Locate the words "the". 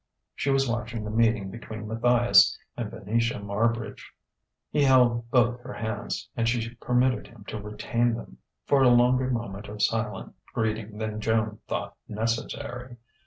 1.03-1.11